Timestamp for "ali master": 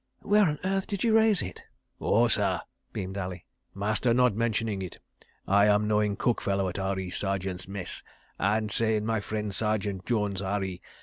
3.19-4.15